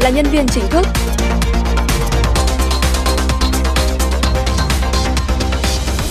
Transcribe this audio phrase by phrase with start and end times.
[0.00, 0.86] là nhân viên chính thức.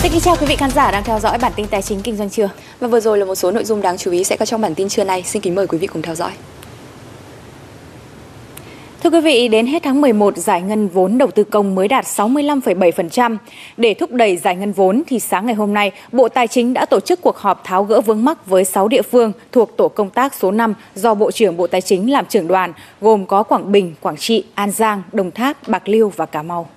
[0.02, 2.18] Xin kính chào quý vị khán giả đang theo dõi bản tin tài chính kinh
[2.18, 2.50] doanh trưa.
[2.80, 4.76] Và vừa rồi là một số nội dung đáng chú ý sẽ có trong bản
[4.76, 5.24] tin trưa nay.
[5.24, 6.32] Xin kính mời quý vị cùng theo dõi.
[9.10, 12.06] Thưa quý vị, đến hết tháng 11, giải ngân vốn đầu tư công mới đạt
[12.06, 13.38] 65,7%.
[13.78, 16.86] Để thúc đẩy giải ngân vốn, thì sáng ngày hôm nay, Bộ Tài chính đã
[16.86, 20.10] tổ chức cuộc họp tháo gỡ vướng mắc với 6 địa phương thuộc tổ công
[20.10, 23.72] tác số 5 do Bộ trưởng Bộ Tài chính làm trưởng đoàn, gồm có Quảng
[23.72, 26.70] Bình, Quảng Trị, An Giang, Đồng Tháp, Bạc Liêu và Cà Mau.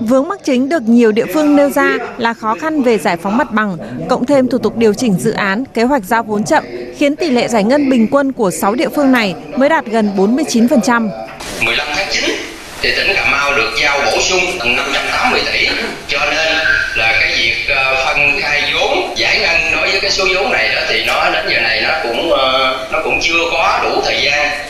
[0.00, 3.36] Vướng mắc chính được nhiều địa phương nêu ra là khó khăn về giải phóng
[3.38, 3.76] mặt bằng,
[4.08, 6.64] cộng thêm thủ tục điều chỉnh dự án, kế hoạch giao vốn chậm,
[6.98, 10.10] khiến tỷ lệ giải ngân bình quân của 6 địa phương này mới đạt gần
[10.16, 11.08] 49%.
[11.62, 12.24] 15 tháng 9
[12.82, 15.68] thì tỉnh Cà Mau được giao bổ sung 580 tỷ,
[16.08, 16.54] cho nên
[16.94, 20.68] là cái việc ờ, phân khai vốn giải ngân đối với cái số vốn này
[20.74, 24.20] đó thì nó đến giờ này nó cũng ờ, nó cũng chưa có đủ thời
[24.22, 24.67] gian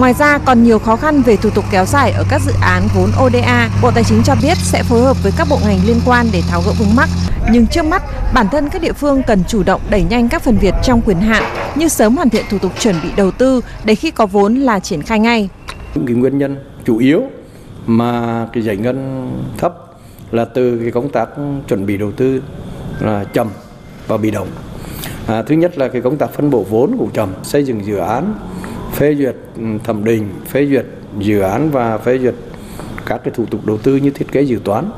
[0.00, 2.82] Ngoài ra còn nhiều khó khăn về thủ tục kéo dài ở các dự án
[2.94, 6.00] vốn ODA, Bộ Tài chính cho biết sẽ phối hợp với các bộ ngành liên
[6.06, 7.08] quan để tháo gỡ vướng mắc.
[7.52, 8.02] Nhưng trước mắt,
[8.34, 11.20] bản thân các địa phương cần chủ động đẩy nhanh các phần việc trong quyền
[11.20, 11.42] hạn
[11.74, 14.80] như sớm hoàn thiện thủ tục chuẩn bị đầu tư để khi có vốn là
[14.80, 15.48] triển khai ngay.
[15.94, 17.22] Những cái nguyên nhân chủ yếu
[17.86, 19.74] mà cái giải ngân thấp
[20.30, 21.28] là từ cái công tác
[21.68, 22.42] chuẩn bị đầu tư
[23.00, 23.48] là chậm
[24.06, 24.48] và bị động.
[25.26, 27.96] À, thứ nhất là cái công tác phân bổ vốn cũng chậm, xây dựng dự
[27.96, 28.34] án
[28.92, 30.86] phê duyệt ừ, thẩm định phê duyệt
[31.18, 32.34] dự án và phê duyệt
[33.06, 34.90] các cái thủ tục đầu tư như thiết kế dự toán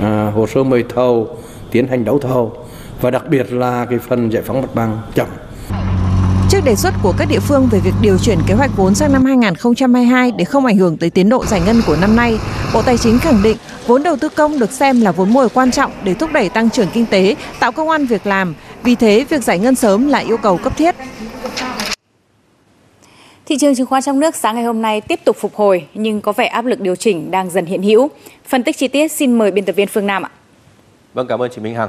[0.00, 1.36] à, hồ sơ mời thầu
[1.70, 2.56] tiến hành đấu thầu
[3.00, 5.26] và đặc biệt là cái phần giải phóng mặt bằng chậm
[6.50, 9.12] Trước đề xuất của các địa phương về việc điều chuyển kế hoạch vốn sang
[9.12, 12.38] năm 2022 để không ảnh hưởng tới tiến độ giải ngân của năm nay,
[12.74, 13.56] Bộ Tài chính khẳng định
[13.86, 16.70] vốn đầu tư công được xem là vốn mồi quan trọng để thúc đẩy tăng
[16.70, 18.54] trưởng kinh tế, tạo công an việc làm.
[18.82, 20.94] Vì thế, việc giải ngân sớm là yêu cầu cấp thiết.
[23.46, 26.20] Thị trường chứng khoán trong nước sáng ngày hôm nay tiếp tục phục hồi nhưng
[26.20, 28.10] có vẻ áp lực điều chỉnh đang dần hiện hữu.
[28.48, 30.30] Phân tích chi tiết xin mời biên tập viên Phương Nam ạ.
[31.14, 31.88] Vâng, cảm ơn chị Minh Hằng.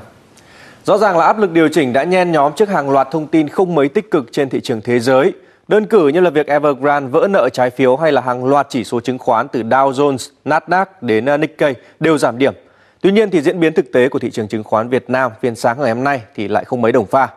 [0.83, 3.47] Rõ ràng là áp lực điều chỉnh đã nhen nhóm trước hàng loạt thông tin
[3.47, 5.33] không mấy tích cực trên thị trường thế giới.
[5.67, 8.83] Đơn cử như là việc Evergrande vỡ nợ trái phiếu hay là hàng loạt chỉ
[8.83, 12.53] số chứng khoán từ Dow Jones, Nasdaq đến ờ, Nikkei đều giảm điểm.
[13.01, 15.55] Tuy nhiên thì diễn biến thực tế của thị trường chứng khoán Việt Nam phiên
[15.55, 17.27] sáng ngày hôm nay thì lại không mấy đồng pha.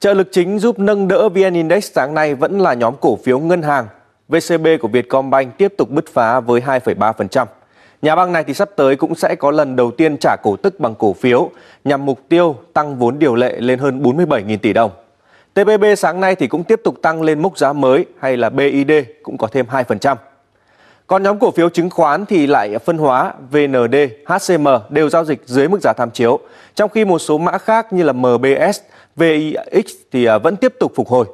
[0.00, 3.38] Trợ lực chính giúp nâng đỡ VN Index sáng nay vẫn là nhóm cổ phiếu
[3.38, 3.86] ngân hàng.
[4.28, 7.46] VCB của Vietcombank tiếp tục bứt phá với 2,3%.
[8.02, 10.80] Nhà băng này thì sắp tới cũng sẽ có lần đầu tiên trả cổ tức
[10.80, 11.50] bằng cổ phiếu
[11.84, 14.90] nhằm mục tiêu tăng vốn điều lệ lên hơn 47.000 tỷ đồng.
[15.54, 18.92] TPB sáng nay thì cũng tiếp tục tăng lên mốc giá mới hay là BID
[19.22, 20.16] cũng có thêm 2%.
[21.06, 23.94] Còn nhóm cổ phiếu chứng khoán thì lại phân hóa VND,
[24.26, 26.38] HCM đều giao dịch dưới mức giá tham chiếu,
[26.74, 28.80] trong khi một số mã khác như là MBS,
[29.16, 31.26] VIX thì à, vẫn tiếp tục phục hồi.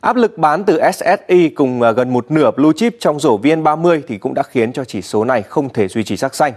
[0.00, 4.00] Áp lực bán từ SSI cùng à, gần một nửa blue chip trong rổ VN30
[4.08, 6.52] thì cũng đã khiến cho chỉ số này không thể duy trì sắc xanh.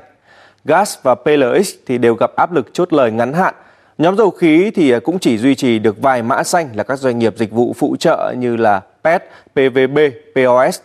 [0.66, 3.54] Gas và PLX thì đều gặp áp lực chốt lời ngắn hạn.
[3.98, 7.00] Nhóm dầu khí thì à, cũng chỉ duy trì được vài mã xanh là các
[7.00, 9.24] doanh nghiệp dịch vụ phụ trợ như là PET,
[9.54, 9.98] PVB,
[10.36, 10.80] POS.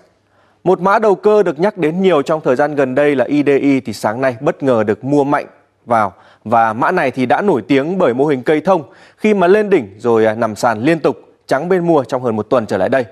[0.68, 3.80] Một mã đầu cơ được nhắc đến nhiều trong thời gian gần đây là IDI
[3.80, 5.46] thì sáng nay bất ngờ được mua mạnh
[5.86, 6.12] vào
[6.44, 8.82] và mã này thì đã nổi tiếng bởi mô hình cây thông
[9.16, 12.36] khi mà lên đỉnh rồi à, nằm sàn liên tục, trắng bên mua trong hơn
[12.36, 13.04] một tuần trở lại đây.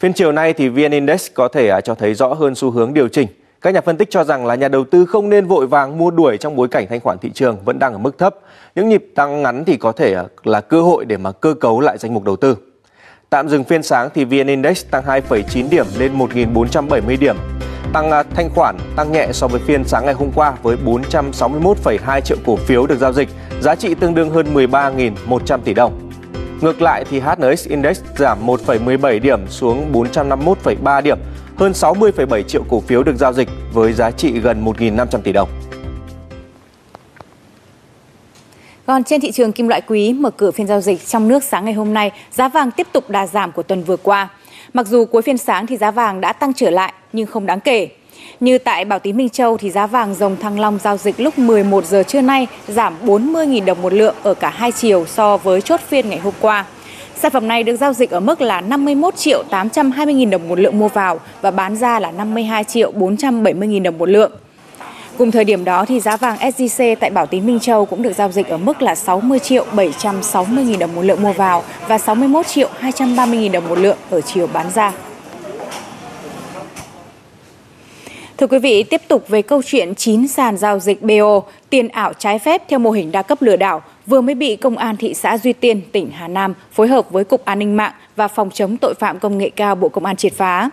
[0.00, 2.94] Phiên chiều nay thì VN Index có thể à, cho thấy rõ hơn xu hướng
[2.94, 3.28] điều chỉnh.
[3.60, 6.10] Các nhà phân tích cho rằng là nhà đầu tư không nên vội vàng mua
[6.10, 8.34] đuổi trong bối cảnh thanh khoản thị trường vẫn đang ở mức thấp.
[8.74, 11.80] Những nhịp tăng ngắn thì có thể à, là cơ hội để mà cơ cấu
[11.80, 12.56] lại danh mục đầu tư.
[13.36, 17.36] Tạm dừng phiên sáng thì VN Index tăng 2,9 điểm lên 1.470 điểm.
[17.92, 22.20] Tăng à, thanh khoản tăng nhẹ so với phiên sáng ngày hôm qua với 461,2
[22.20, 23.28] triệu cổ phiếu được giao dịch,
[23.60, 26.10] giá trị tương đương hơn 13.100 tỷ đồng.
[26.60, 31.18] Ngược lại thì HNX Index giảm 1,17 điểm xuống 451,3 điểm,
[31.56, 35.48] hơn 60,7 triệu cổ phiếu được giao dịch với giá trị gần 1.500 tỷ đồng.
[38.86, 41.64] Còn trên thị trường kim loại quý mở cửa phiên giao dịch trong nước sáng
[41.64, 44.28] ngày hôm nay, giá vàng tiếp tục đà giảm của tuần vừa qua.
[44.72, 47.60] Mặc dù cuối phiên sáng thì giá vàng đã tăng trở lại nhưng không đáng
[47.60, 47.88] kể.
[48.40, 51.38] Như tại Bảo Tín Minh Châu thì giá vàng dòng thăng long giao dịch lúc
[51.38, 55.60] 11 giờ trưa nay giảm 40.000 đồng một lượng ở cả hai chiều so với
[55.60, 56.64] chốt phiên ngày hôm qua.
[57.16, 60.58] Sản phẩm này được giao dịch ở mức là 51 triệu 820 nghìn đồng một
[60.58, 64.32] lượng mua vào và bán ra là 52 triệu 470 nghìn đồng một lượng.
[65.18, 68.12] Cùng thời điểm đó thì giá vàng SJC tại Bảo Tín Minh Châu cũng được
[68.12, 71.98] giao dịch ở mức là 60 triệu 760 nghìn đồng một lượng mua vào và
[71.98, 74.92] 61 triệu 230 nghìn đồng một lượng ở chiều bán ra.
[78.36, 81.40] Thưa quý vị, tiếp tục về câu chuyện 9 sàn giao dịch BO,
[81.70, 84.76] tiền ảo trái phép theo mô hình đa cấp lừa đảo vừa mới bị Công
[84.76, 87.92] an thị xã Duy Tiên, tỉnh Hà Nam phối hợp với Cục An ninh mạng
[88.16, 90.70] và Phòng chống tội phạm công nghệ cao Bộ Công an triệt phá.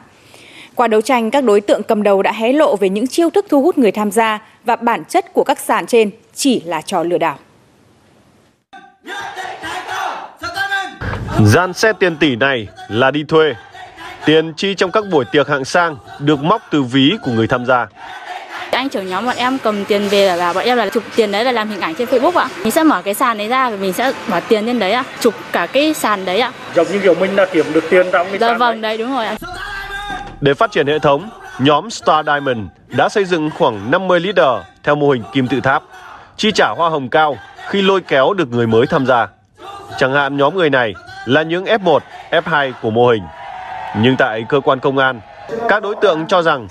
[0.75, 3.46] Qua đấu tranh, các đối tượng cầm đầu đã hé lộ về những chiêu thức
[3.50, 7.04] thu hút người tham gia và bản chất của các sàn trên chỉ là trò
[7.04, 7.38] lừa đảo.
[11.46, 13.54] Gian xe tiền tỷ này là đi thuê.
[14.25, 17.66] Tiền chi trong các buổi tiệc hạng sang được móc từ ví của người tham
[17.66, 17.88] gia.
[18.72, 21.46] Anh trưởng nhóm bọn em cầm tiền về là bọn em là chụp tiền đấy
[21.46, 22.48] và làm hình ảnh trên Facebook ạ.
[22.64, 25.04] Mình sẽ mở cái sàn đấy ra và mình sẽ bỏ tiền lên đấy ạ,
[25.19, 26.52] chụp cả cái sàn đấy ạ.
[26.76, 29.16] Giống như kiểu mình đã kiếm được tiền trong cái Dạ sàn vâng, đấy đúng
[29.16, 29.36] rồi ạ.
[30.44, 31.30] Để phát triển hệ thống,
[31.60, 32.60] nhóm Star Diamond
[32.98, 35.84] đã xây dựng khoảng 50 leader theo mô hình kim tự tháp,
[36.38, 37.38] chi trả hoa hồng cao
[37.69, 39.28] khi lôi kéo được người mới tham gia.
[40.00, 40.94] Chẳng hạn nhóm người này
[41.25, 42.00] là những F1,
[42.31, 43.24] F2 của mô hình.
[44.01, 45.22] Nhưng tại cơ quan công an,
[45.69, 46.68] các đối tượng cho rằng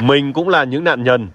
[0.00, 1.28] mình cũng là những nạn nhân.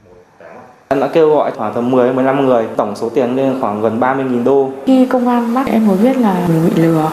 [0.87, 3.99] Em đã kêu gọi khoảng tầm 10 15 người, tổng số tiền lên khoảng gần
[3.99, 4.71] 30.000 đô.
[4.85, 7.11] Khi công an bắt em mới biết là mình bị lừa.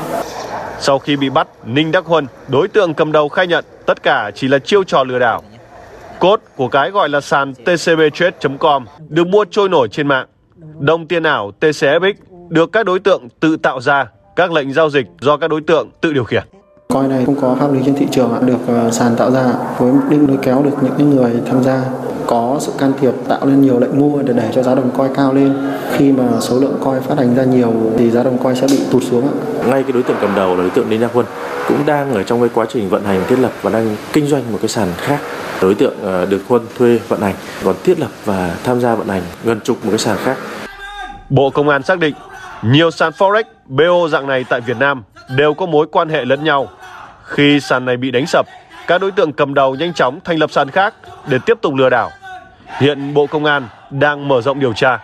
[0.80, 4.30] Sau khi bị bắt, Ninh Đắc Huân, đối tượng cầm đầu khai nhận tất cả
[4.34, 5.42] chỉ là chiêu trò lừa đảo.
[6.18, 10.26] Cốt của cái gọi là sàn tcbtrade.com được mua trôi nổi trên mạng.
[10.78, 12.14] Đồng tiền ảo TCFX
[12.48, 14.06] được các đối tượng tự tạo ra,
[14.36, 16.42] các lệnh giao dịch do các đối tượng tự điều khiển.
[16.88, 19.52] Coin này không có pháp lý trên thị trường ạ, được ờ, sàn tạo ra
[19.78, 21.82] với mục đích lôi kéo được những người tham gia
[22.26, 25.14] có sự can thiệp tạo nên nhiều lệnh mua để đẩy cho giá đồng coin
[25.14, 25.54] cao lên.
[25.92, 28.78] Khi mà số lượng coin phát hành ra nhiều thì giá đồng coin sẽ bị
[28.90, 29.34] tụt xuống ạ.
[29.66, 31.26] ngay cái đối tượng cầm đầu là đối tượng Đinh Đăng Quân
[31.68, 34.52] cũng đang ở trong cái quá trình vận hành thiết lập và đang kinh doanh
[34.52, 35.20] một cái sàn khác
[35.62, 37.34] đối tượng ờ, được Quân thuê vận hành
[37.64, 40.36] còn thiết lập và tham gia vận hành gần chục một cái sàn khác
[41.30, 42.14] Bộ Công an xác định
[42.62, 45.02] nhiều sàn Forex, BO dạng này tại Việt Nam
[45.36, 46.68] đều có mối quan hệ lẫn nhau.
[47.24, 48.46] Khi sàn này bị đánh sập,
[48.86, 50.94] các đối tượng cầm đầu nhanh chóng thành lập sàn khác
[51.26, 52.10] để tiếp tục lừa đảo.
[52.78, 54.98] Hiện Bộ Công an đang mở rộng điều tra.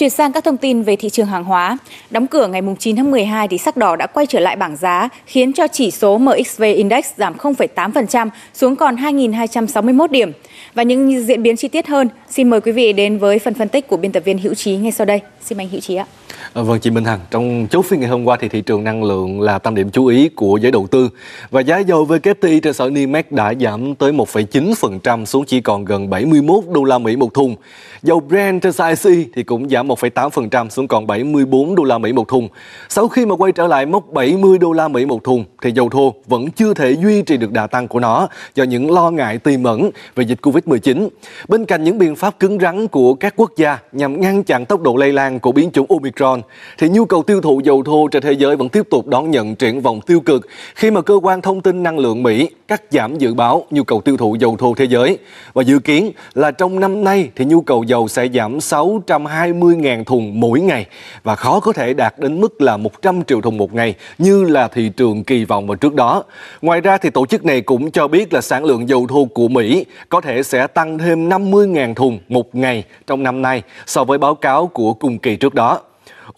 [0.00, 1.78] Chuyển sang các thông tin về thị trường hàng hóa.
[2.10, 5.08] Đóng cửa ngày 9 tháng 12 thì sắc đỏ đã quay trở lại bảng giá,
[5.26, 10.32] khiến cho chỉ số MXV Index giảm 0,8% xuống còn 2.261 điểm.
[10.74, 13.68] Và những diễn biến chi tiết hơn, xin mời quý vị đến với phần phân
[13.68, 15.20] tích của biên tập viên Hữu Trí ngay sau đây.
[15.44, 16.06] Xin anh Hữu Trí ạ.
[16.52, 19.04] À, Vâng chị Minh Hằng, trong chốt phiên ngày hôm qua thì thị trường năng
[19.04, 21.08] lượng là tâm điểm chú ý của giới đầu tư
[21.50, 26.10] và giá dầu WTI trên sở NYMEX đã giảm tới 1,9% xuống chỉ còn gần
[26.10, 27.56] 71 đô la Mỹ một thùng.
[28.02, 32.12] Dầu Brent trên sàn ICE thì cũng giảm 1,8% xuống còn 74 đô la Mỹ
[32.12, 32.48] một thùng.
[32.88, 35.88] Sau khi mà quay trở lại mốc 70 đô la Mỹ một thùng thì dầu
[35.88, 39.38] thô vẫn chưa thể duy trì được đà tăng của nó do những lo ngại
[39.38, 41.08] tiềm ẩn về dịch Covid-19.
[41.48, 44.82] Bên cạnh những biện pháp cứng rắn của các quốc gia nhằm ngăn chặn tốc
[44.82, 46.42] độ lây lan của biến chủng Omicron
[46.78, 49.56] thì nhu cầu tiêu thụ dầu thô trên thế giới vẫn tiếp tục đón nhận
[49.56, 53.18] triển vọng tiêu cực khi mà cơ quan thông tin năng lượng Mỹ cắt giảm
[53.18, 55.18] dự báo nhu cầu tiêu thụ dầu thô thế giới
[55.52, 59.79] và dự kiến là trong năm nay thì nhu cầu dầu sẽ giảm 620.
[59.80, 60.86] 50.000 thùng mỗi ngày
[61.22, 64.68] và khó có thể đạt đến mức là 100 triệu thùng một ngày như là
[64.68, 66.24] thị trường kỳ vọng vào trước đó.
[66.62, 69.48] Ngoài ra thì tổ chức này cũng cho biết là sản lượng dầu thô của
[69.48, 74.18] Mỹ có thể sẽ tăng thêm 50.000 thùng một ngày trong năm nay so với
[74.18, 75.80] báo cáo của cùng kỳ trước đó.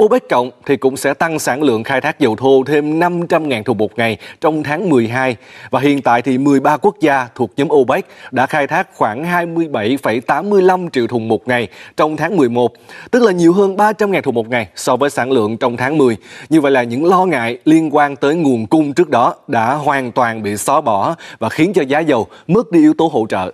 [0.03, 3.79] OPEC cộng thì cũng sẽ tăng sản lượng khai thác dầu thô thêm 500.000 thùng
[3.79, 5.37] một ngày trong tháng 12
[5.71, 10.89] và hiện tại thì 13 quốc gia thuộc nhóm OPEC đã khai thác khoảng 27,85
[10.93, 12.73] triệu thùng một ngày trong tháng 11,
[13.11, 16.17] tức là nhiều hơn 300.000 thùng một ngày so với sản lượng trong tháng 10.
[16.49, 20.13] Như vậy là những lo ngại liên quan tới nguồn cung trước đó đã hoàn
[20.13, 23.53] toàn bị xóa bỏ và khiến cho giá dầu mất đi yếu tố hỗ trợ.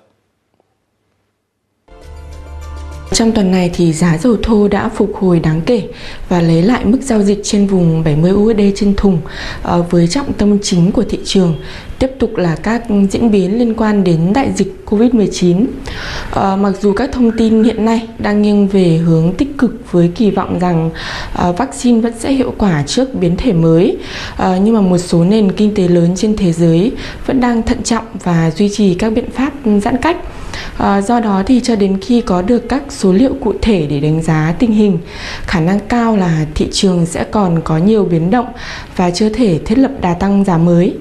[3.19, 5.83] Trong tuần này thì giá dầu thô đã phục hồi đáng kể
[6.29, 9.21] và lấy lại mức giao dịch trên vùng 70 USD trên thùng
[9.63, 11.55] ờ, với trọng tâm chính của thị trường
[11.99, 15.57] tiếp tục là các diễn biến liên quan đến đại dịch Covid-19.
[15.61, 15.67] À,
[16.31, 20.11] ờ, mặc dù các thông tin hiện nay đang nghiêng về hướng tích cực với
[20.15, 20.91] kỳ vọng rằng
[21.35, 23.97] à, vaccine vẫn sẽ hiệu quả trước biến thể mới,
[24.37, 26.93] à, nhưng mà một số nền kinh tế lớn trên thế giới
[27.27, 30.17] vẫn đang thận trọng và duy trì các biện pháp giãn cách.
[30.79, 34.01] À, do đó thì cho đến khi có được các số liệu cụ thể để
[34.01, 34.99] đánh giá tình hình,
[35.43, 38.47] khả năng cao là thị trường sẽ còn có nhiều biến động
[38.97, 40.95] và chưa thể thiết lập đà tăng giá mới.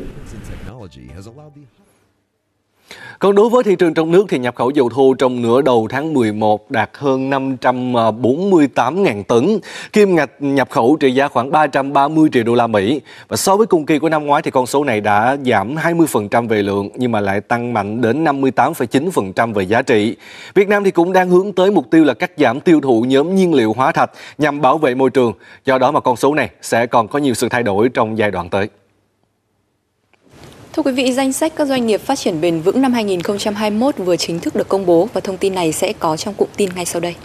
[3.20, 5.88] Còn đối với thị trường trong nước thì nhập khẩu dầu thô trong nửa đầu
[5.90, 9.60] tháng 11 đạt hơn 548.000 tấn,
[9.94, 13.02] kim ngạch nhập khẩu trị giá khoảng 330 triệu đô la Mỹ.
[13.28, 16.48] Và so với cùng kỳ của năm ngoái thì con số này đã giảm 20%
[16.48, 20.16] về lượng nhưng mà lại tăng mạnh đến 58,9% về giá trị.
[20.54, 23.36] Việt Nam thì cũng đang hướng tới mục tiêu là cắt giảm tiêu thụ nhóm
[23.36, 25.34] nhiên liệu hóa thạch nhằm bảo vệ môi trường.
[25.66, 28.32] Do đó mà con số này sẽ còn có nhiều sự thay đổi trong giai
[28.32, 28.70] đoạn tới.
[30.74, 34.18] Thưa quý vị, danh sách các doanh nghiệp phát triển bền vững năm 2021 vừa
[34.18, 36.86] chính thức được công bố và thông tin này sẽ có trong cụm tin ngay
[36.86, 37.16] sau đây.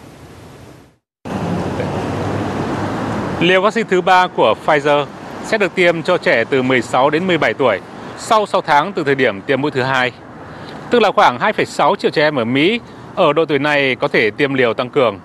[3.40, 5.06] Liều vaccine thứ ba của Pfizer
[5.44, 7.78] sẽ được tiêm cho trẻ từ 16 đến 17 tuổi
[8.18, 10.12] sau 6 tháng từ thời điểm tiêm mũi thứ hai.
[10.90, 12.80] Tức là khoảng 2,6 triệu trẻ em ở Mỹ
[13.14, 15.18] ở độ tuổi này có thể tiêm liều tăng cường.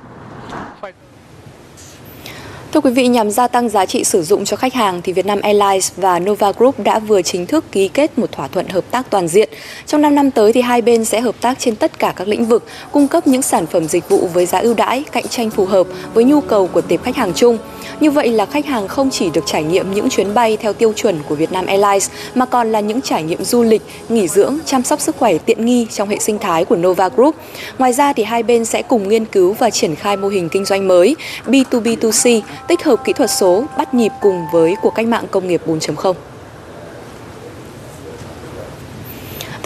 [2.73, 5.41] Thưa quý vị, nhằm gia tăng giá trị sử dụng cho khách hàng thì Vietnam
[5.41, 9.09] Airlines và Nova Group đã vừa chính thức ký kết một thỏa thuận hợp tác
[9.09, 9.49] toàn diện.
[9.85, 12.45] Trong 5 năm tới thì hai bên sẽ hợp tác trên tất cả các lĩnh
[12.45, 15.65] vực, cung cấp những sản phẩm dịch vụ với giá ưu đãi, cạnh tranh phù
[15.65, 17.57] hợp với nhu cầu của tệp khách hàng chung.
[17.99, 20.93] Như vậy là khách hàng không chỉ được trải nghiệm những chuyến bay theo tiêu
[20.95, 24.83] chuẩn của Vietnam Airlines mà còn là những trải nghiệm du lịch, nghỉ dưỡng, chăm
[24.83, 27.35] sóc sức khỏe tiện nghi trong hệ sinh thái của Nova Group.
[27.77, 30.65] Ngoài ra thì hai bên sẽ cùng nghiên cứu và triển khai mô hình kinh
[30.65, 35.25] doanh mới B2B2C tích hợp kỹ thuật số bắt nhịp cùng với cuộc cách mạng
[35.31, 36.13] công nghiệp 4.0.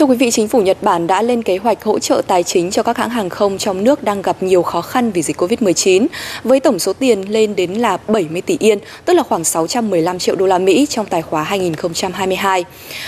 [0.01, 2.71] Thưa quý vị, chính phủ Nhật Bản đã lên kế hoạch hỗ trợ tài chính
[2.71, 6.07] cho các hãng hàng không trong nước đang gặp nhiều khó khăn vì dịch Covid-19,
[6.43, 10.35] với tổng số tiền lên đến là 70 tỷ yên, tức là khoảng 615 triệu
[10.35, 12.63] đô la Mỹ trong tài khóa 2022.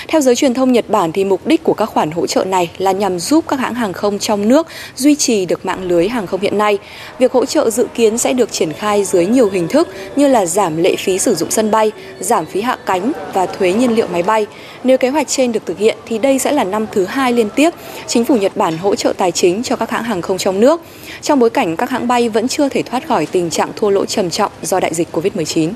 [0.07, 2.69] Theo giới truyền thông Nhật Bản thì mục đích của các khoản hỗ trợ này
[2.77, 6.27] là nhằm giúp các hãng hàng không trong nước duy trì được mạng lưới hàng
[6.27, 6.77] không hiện nay.
[7.19, 10.45] Việc hỗ trợ dự kiến sẽ được triển khai dưới nhiều hình thức như là
[10.45, 14.07] giảm lệ phí sử dụng sân bay, giảm phí hạ cánh và thuế nhiên liệu
[14.07, 14.45] máy bay.
[14.83, 17.49] Nếu kế hoạch trên được thực hiện thì đây sẽ là năm thứ hai liên
[17.49, 17.69] tiếp
[18.07, 20.81] chính phủ Nhật Bản hỗ trợ tài chính cho các hãng hàng không trong nước,
[21.21, 24.05] trong bối cảnh các hãng bay vẫn chưa thể thoát khỏi tình trạng thua lỗ
[24.05, 25.71] trầm trọng do đại dịch Covid-19.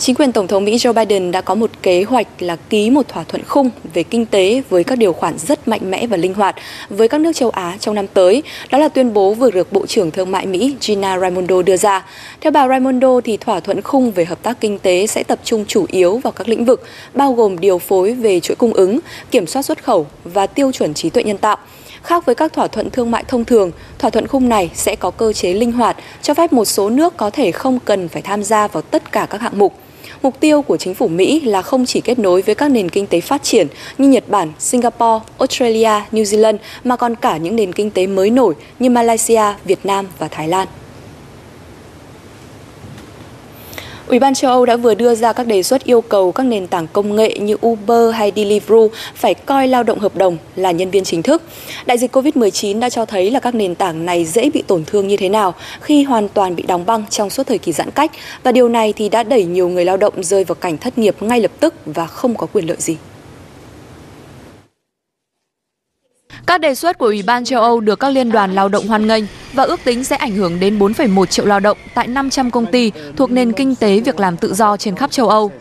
[0.00, 3.08] Chính quyền Tổng thống Mỹ Joe Biden đã có một kế hoạch là ký một
[3.08, 6.34] thỏa thuận khung về kinh tế với các điều khoản rất mạnh mẽ và linh
[6.34, 6.56] hoạt
[6.90, 8.42] với các nước châu Á trong năm tới.
[8.70, 12.04] Đó là tuyên bố vừa được Bộ trưởng Thương mại Mỹ Gina Raimondo đưa ra.
[12.40, 15.64] Theo bà Raimondo, thì thỏa thuận khung về hợp tác kinh tế sẽ tập trung
[15.66, 16.82] chủ yếu vào các lĩnh vực
[17.14, 18.98] bao gồm điều phối về chuỗi cung ứng,
[19.30, 21.56] kiểm soát xuất khẩu và tiêu chuẩn trí tuệ nhân tạo.
[22.02, 25.10] Khác với các thỏa thuận thương mại thông thường, thỏa thuận khung này sẽ có
[25.10, 28.42] cơ chế linh hoạt, cho phép một số nước có thể không cần phải tham
[28.42, 29.74] gia vào tất cả các hạng mục.
[30.22, 33.06] Mục tiêu của chính phủ Mỹ là không chỉ kết nối với các nền kinh
[33.06, 33.66] tế phát triển
[33.98, 38.30] như Nhật Bản, Singapore, Australia, New Zealand mà còn cả những nền kinh tế mới
[38.30, 40.68] nổi như Malaysia, Việt Nam và Thái Lan.
[44.10, 46.66] Ủy ban châu Âu đã vừa đưa ra các đề xuất yêu cầu các nền
[46.66, 50.90] tảng công nghệ như Uber hay Deliveroo phải coi lao động hợp đồng là nhân
[50.90, 51.42] viên chính thức.
[51.86, 55.08] Đại dịch Covid-19 đã cho thấy là các nền tảng này dễ bị tổn thương
[55.08, 58.10] như thế nào khi hoàn toàn bị đóng băng trong suốt thời kỳ giãn cách
[58.42, 61.16] và điều này thì đã đẩy nhiều người lao động rơi vào cảnh thất nghiệp
[61.20, 62.96] ngay lập tức và không có quyền lợi gì.
[66.50, 69.06] Các đề xuất của Ủy ban châu Âu được các liên đoàn lao động hoan
[69.06, 72.66] nghênh và ước tính sẽ ảnh hưởng đến 4,1 triệu lao động tại 500 công
[72.66, 75.52] ty thuộc nền kinh tế việc làm tự do trên khắp châu Âu.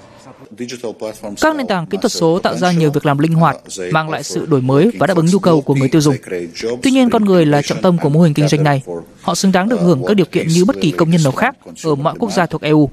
[1.41, 3.57] Các nền tảng kỹ thuật số tạo ra nhiều việc làm linh hoạt,
[3.91, 6.15] mang lại sự đổi mới và đáp ứng nhu cầu của người tiêu dùng.
[6.81, 8.81] Tuy nhiên, con người là trọng tâm của mô hình kinh doanh này.
[9.21, 11.55] Họ xứng đáng được hưởng các điều kiện như bất kỳ công nhân nào khác
[11.83, 12.89] ở mọi quốc gia thuộc EU.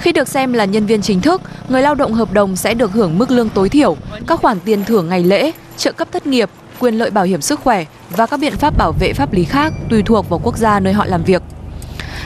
[0.00, 2.92] Khi được xem là nhân viên chính thức, người lao động hợp đồng sẽ được
[2.92, 6.50] hưởng mức lương tối thiểu, các khoản tiền thưởng ngày lễ, trợ cấp thất nghiệp,
[6.78, 9.72] quyền lợi bảo hiểm sức khỏe và các biện pháp bảo vệ pháp lý khác
[9.90, 11.42] tùy thuộc vào quốc gia nơi họ làm việc.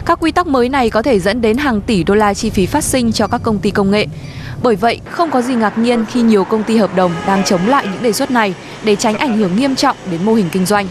[0.04, 2.66] Các quy tắc mới này có thể dẫn đến hàng tỷ đô la chi phí
[2.66, 4.06] phát sinh cho các công ty công nghệ.
[4.62, 7.66] Bởi vậy, không có gì ngạc nhiên khi nhiều công ty hợp đồng đang chống
[7.66, 8.54] lại những đề xuất này
[8.85, 10.87] để tránh ảnh hưởng nghiêm trọng đến mô hình kinh doanh.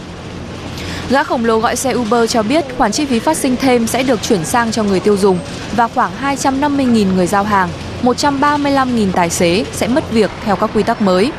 [1.10, 4.02] Gã khổng lồ gọi xe Uber cho biết khoản chi phí phát sinh thêm sẽ
[4.02, 5.38] được chuyển sang cho người tiêu dùng
[5.76, 7.68] và khoảng 250.000 người giao hàng,
[8.02, 11.32] 135.000 tài xế sẽ mất việc theo các quy tắc mới.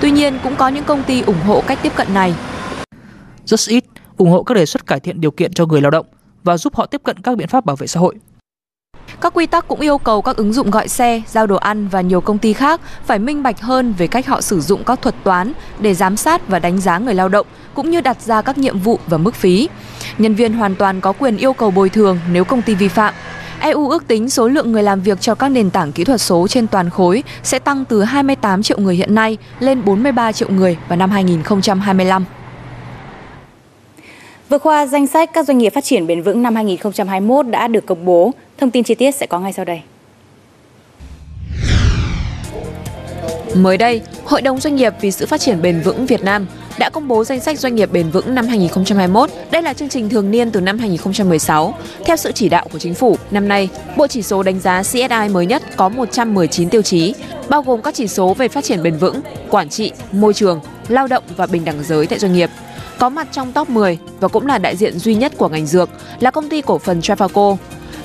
[0.00, 2.34] Tuy nhiên, cũng có những công ty ủng hộ cách tiếp cận này.
[3.46, 3.84] Just Eat
[4.16, 6.06] ủng hộ các đề xuất cải thiện điều kiện cho người lao động
[6.44, 8.14] và giúp họ tiếp cận các biện pháp bảo vệ xã hội.
[9.20, 12.00] Các quy tắc cũng yêu cầu các ứng dụng gọi xe, giao đồ ăn và
[12.00, 15.14] nhiều công ty khác phải minh bạch hơn về cách họ sử dụng các thuật
[15.24, 18.58] toán để giám sát và đánh giá người lao động cũng như đặt ra các
[18.58, 19.68] nhiệm vụ và mức phí.
[20.18, 23.14] Nhân viên hoàn toàn có quyền yêu cầu bồi thường nếu công ty vi phạm.
[23.60, 26.46] EU ước tính số lượng người làm việc cho các nền tảng kỹ thuật số
[26.48, 30.78] trên toàn khối sẽ tăng từ 28 triệu người hiện nay lên 43 triệu người
[30.88, 32.24] vào năm 2025.
[34.48, 37.86] Vừa qua, danh sách các doanh nghiệp phát triển bền vững năm 2021 đã được
[37.86, 38.32] công bố.
[38.58, 39.82] Thông tin chi tiết sẽ có ngay sau đây.
[43.54, 46.46] Mới đây, Hội đồng Doanh nghiệp vì sự phát triển bền vững Việt Nam
[46.78, 49.30] đã công bố danh sách doanh nghiệp bền vững năm 2021.
[49.50, 51.74] Đây là chương trình thường niên từ năm 2016.
[52.04, 55.28] Theo sự chỉ đạo của chính phủ, năm nay, Bộ chỉ số đánh giá CSI
[55.32, 57.14] mới nhất có 119 tiêu chí,
[57.48, 61.06] bao gồm các chỉ số về phát triển bền vững, quản trị, môi trường, lao
[61.06, 62.50] động và bình đẳng giới tại doanh nghiệp.
[62.98, 65.88] Có mặt trong top 10 và cũng là đại diện duy nhất của ngành dược
[66.20, 67.56] là công ty cổ phần Trafaco.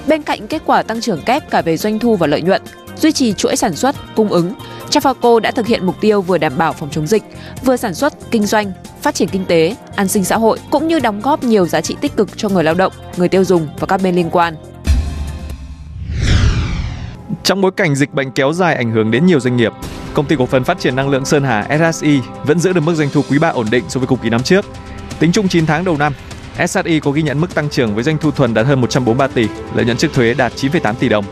[0.07, 2.62] Bên cạnh kết quả tăng trưởng kép cả về doanh thu và lợi nhuận,
[2.97, 4.53] duy trì chuỗi sản xuất, cung ứng,
[4.89, 7.23] Trafaco đã thực hiện mục tiêu vừa đảm bảo phòng chống dịch,
[7.65, 8.71] vừa sản xuất, kinh doanh,
[9.01, 11.95] phát triển kinh tế, an sinh xã hội cũng như đóng góp nhiều giá trị
[12.01, 14.55] tích cực cho người lao động, người tiêu dùng và các bên liên quan.
[17.43, 19.71] Trong bối cảnh dịch bệnh kéo dài ảnh hưởng đến nhiều doanh nghiệp,
[20.13, 22.96] công ty cổ phần phát triển năng lượng Sơn Hà SSI vẫn giữ được mức
[22.96, 24.65] doanh thu quý 3 ổn định so với cùng kỳ năm trước.
[25.20, 26.13] Tính chung 9 tháng đầu năm,
[26.67, 29.48] SSI có ghi nhận mức tăng trưởng với doanh thu thuần đạt hơn 143 tỷ,
[29.75, 31.25] lợi nhuận trước thuế đạt 9,8 tỷ đồng.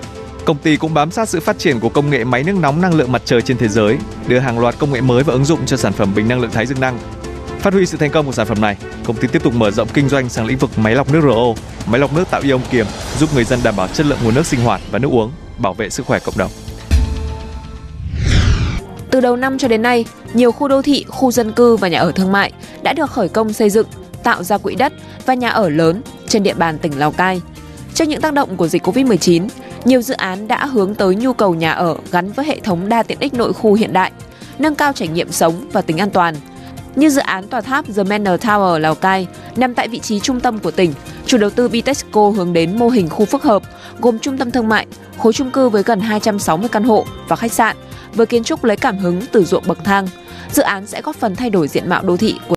[0.45, 2.93] Công ty cũng bám sát sự phát triển của công nghệ máy nước nóng năng
[2.93, 3.97] lượng mặt trời trên thế giới,
[4.27, 6.51] đưa hàng loạt công nghệ mới và ứng dụng cho sản phẩm bình năng lượng
[6.51, 6.99] thái dương năng.
[7.59, 9.87] Phát huy sự thành công của sản phẩm này, công ty tiếp tục mở rộng
[9.93, 12.85] kinh doanh sang lĩnh vực máy lọc nước RO, máy lọc nước tạo ion kiềm,
[13.19, 15.73] giúp người dân đảm bảo chất lượng nguồn nước sinh hoạt và nước uống, bảo
[15.73, 16.51] vệ sức khỏe cộng đồng.
[19.11, 21.99] Từ đầu năm cho đến nay, nhiều khu đô thị, khu dân cư và nhà
[21.99, 22.51] ở thương mại
[22.83, 23.87] đã được khởi công xây dựng,
[24.23, 24.93] tạo ra quỹ đất
[25.25, 27.41] và nhà ở lớn trên địa bàn tỉnh Lào Cai.
[27.93, 29.47] Trước những tác động của dịch Covid-19,
[29.85, 33.03] nhiều dự án đã hướng tới nhu cầu nhà ở gắn với hệ thống đa
[33.03, 34.11] tiện ích nội khu hiện đại,
[34.59, 36.35] nâng cao trải nghiệm sống và tính an toàn.
[36.95, 40.39] Như dự án tòa tháp The Manor Tower Lào Cai nằm tại vị trí trung
[40.39, 40.93] tâm của tỉnh,
[41.25, 43.63] chủ đầu tư Bitexco hướng đến mô hình khu phức hợp
[43.99, 44.85] gồm trung tâm thương mại,
[45.17, 47.77] khối trung cư với gần 260 căn hộ và khách sạn
[48.13, 50.07] với kiến trúc lấy cảm hứng từ ruộng bậc thang.
[50.51, 52.49] Dự án sẽ góp phần thay đổi diện mạo đô thị của